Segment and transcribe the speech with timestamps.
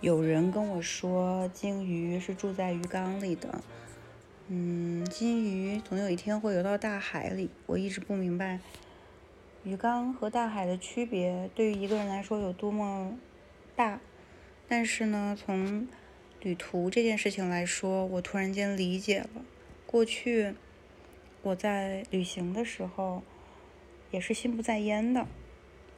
[0.00, 3.60] 有人跟我说，鲸鱼是住在鱼缸里的。
[4.46, 7.50] 嗯，金鱼总有一天会游到大海里。
[7.66, 8.60] 我一直不明白，
[9.64, 13.18] 鱼缸和大海的区别对于一个人来说有多么
[13.74, 14.00] 大。
[14.68, 15.88] 但是呢，从
[16.40, 19.42] 旅途这件事情来说，我突然间理解了。
[19.84, 20.54] 过去
[21.42, 23.22] 我在旅行的时候，
[24.10, 25.26] 也是心不在焉的。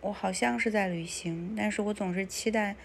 [0.00, 2.76] 我好像是在旅行，但是我总是期待，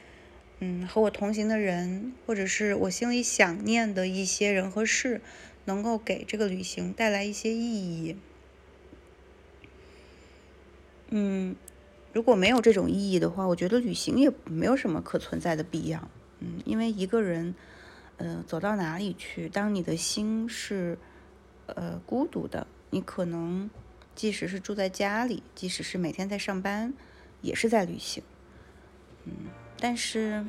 [0.60, 5.22] 嗯，和我同行的人，或者是我心里想念的一些人和事。
[5.68, 8.16] 能够给这个旅行带来一些意义。
[11.10, 11.56] 嗯，
[12.14, 16.08] 如果没有这种意义的话，我觉得旅行也没有什么可存在的必要。
[16.40, 17.56] 嗯，因为一个人，
[18.18, 21.00] 呃，走到哪里去，当你的心是，
[21.66, 23.68] 呃，孤独的，你可能
[24.16, 26.94] 即使是住在家里，即使是每天在上班，
[27.42, 28.24] 也是在旅行。
[29.26, 29.34] 嗯，
[29.78, 30.46] 但是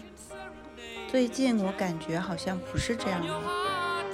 [1.11, 4.05] 最近我感觉好像不是这样了，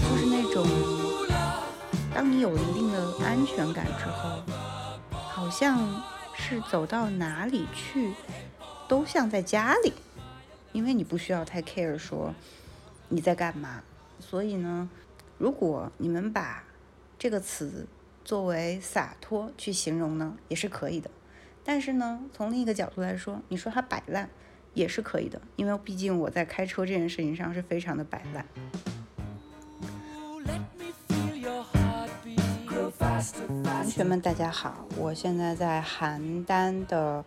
[0.00, 0.66] 就是那种。
[2.12, 4.42] 当你有了一定的安全感之后，
[5.10, 6.02] 好像
[6.34, 8.12] 是走到哪里去
[8.88, 9.92] 都像在家里，
[10.72, 12.34] 因为你不需要太 care 说
[13.14, 13.82] 你在干嘛。
[14.18, 14.88] 所以呢，
[15.38, 16.64] 如果你们把
[17.18, 17.86] 这个词
[18.24, 21.10] 作为洒脱去形容呢，也是可以的。
[21.64, 24.28] 但是呢，从另一个角度来说，你说它摆烂
[24.74, 28.46] 也是可以的，因为毕竟我在开车这件事情上是非常的摆烂。
[33.56, 34.86] 同学们，大家好！
[34.98, 37.24] 我现在在邯郸的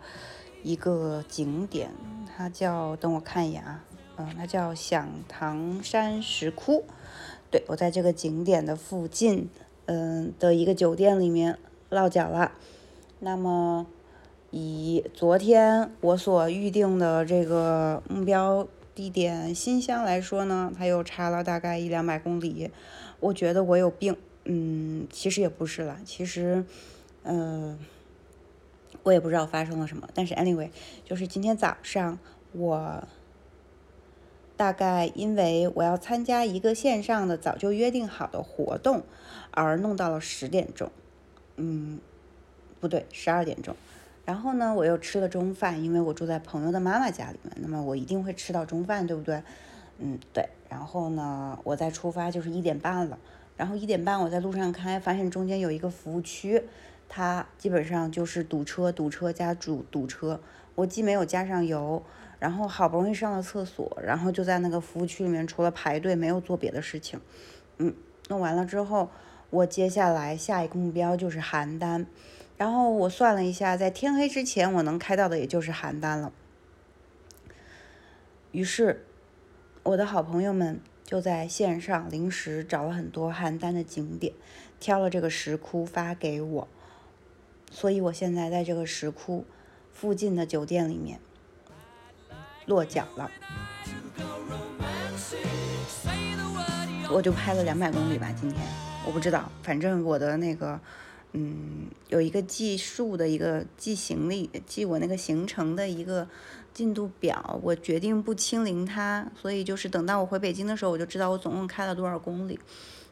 [0.64, 1.92] 一个景点，
[2.36, 2.96] 它叫……
[2.98, 3.84] 等我看一眼啊，
[4.18, 6.84] 嗯，它叫响堂山石窟。
[7.50, 9.50] 对我在这个景点的附近，
[9.86, 11.58] 嗯的一个酒店里面
[11.90, 12.52] 落脚了。
[13.20, 13.88] 那么，
[14.52, 22.70] 以昨天我所预定的这个目标地点新乡来说呢，它又差了大概一两百公里。
[23.20, 24.16] 我觉得我有病。
[24.50, 26.64] 嗯，其实也不是了，其实，
[27.24, 27.78] 嗯，
[29.04, 30.08] 我也不知道发生了什么。
[30.14, 30.70] 但是 anyway，
[31.04, 32.18] 就是今天早上
[32.54, 33.06] 我
[34.58, 39.04] 大概因为我要参加一个线上的早就约定好的活动，
[39.52, 40.92] 而弄到了十点钟，
[41.56, 42.00] 嗯，
[42.80, 43.76] 不对，十二点钟。
[44.26, 49.42] 然后呢，我又吃了中饭，因为我住在朋友的妈妈家里面，那么我一定会吃到中饭，对不对？
[50.00, 50.50] 嗯，对。
[50.68, 53.18] 然后呢，我再出发就是一点半了。
[53.56, 56.62] 然后一点半我在路上开，发现中间有一个服务区，
[57.08, 60.42] 它基本上就是堵车，堵车加堵堵车。
[60.76, 62.04] 我既没有加上油，
[62.40, 67.20] 然后好不容易上了厕所，然后就在那个服务区里面，除了排队没有做别的事情。
[67.78, 67.94] 嗯，
[68.30, 69.10] 弄完了之后，
[69.50, 72.06] 我接下来下一个目标就是邯郸。
[72.58, 76.32] 然后我算了一下，在天黑之前我能开到的也就是邯郸了。
[78.52, 79.06] 于是，
[79.84, 80.80] 我的好朋友们。
[81.08, 84.34] 就在线上临时找了很多邯郸的景点，
[84.78, 86.68] 挑了这个石窟发给我，
[87.72, 89.46] 所以我现在在这个石窟
[89.94, 91.22] 附近的酒店里面
[92.68, 93.30] 落脚了。
[97.10, 98.62] 我就拍了两百公里吧，今天
[99.06, 100.80] 我不知道，反正我的那个。
[101.34, 106.28] 嗯，有一个计数的一个记行李、记我那个行程的一个
[106.74, 112.58] 进度表，我决定不清零它，所以就是等到我回北京的时候，我就知道我总共开了多少公里。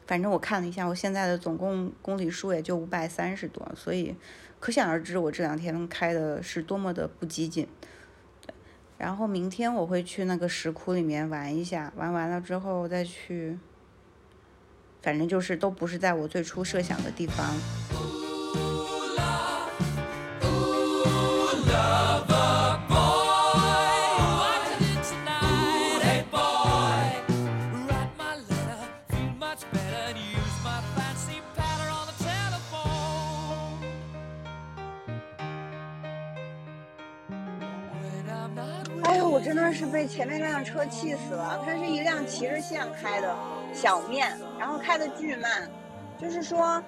[0.06, 4.16] 反正我看了一下，我现在的总共公里数也就五百三十多，所以
[4.58, 7.68] 可想而知我这两天开的是多么的不激进。
[8.98, 13.58] 然后明天我会去那个石窟里面玩一下，玩完了之后再去。
[15.02, 17.46] 反正就是都不是在我最初设想的地方。
[39.46, 41.62] 真的是被前面那辆车气死了！
[41.64, 43.32] 它是一辆骑着线开的
[43.72, 45.70] 小面，然后开的巨慢。
[46.20, 46.82] 就是说，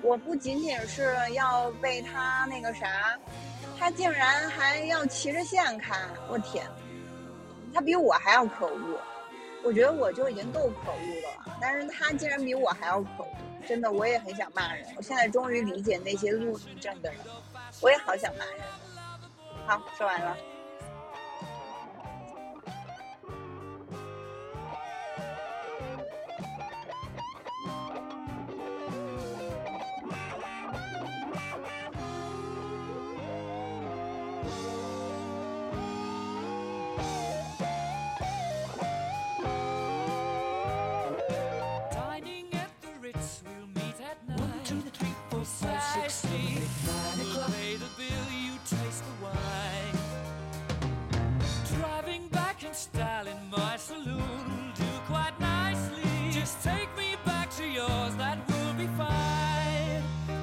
[0.00, 3.18] 我不仅仅是要被他那个啥，
[3.76, 5.96] 他竟然还要骑着线开！
[6.28, 6.64] 我天，
[7.74, 9.00] 他比我还要可恶！
[9.64, 13.28] 我觉得我就已经够可恶的了，但是他竟然比我还要可恶！
[13.66, 14.86] 真的，我也很想骂人。
[14.96, 17.18] 我现在终于理解那些路怒症的人，
[17.80, 18.62] 我也好想骂人。
[19.66, 20.36] 好，说完了。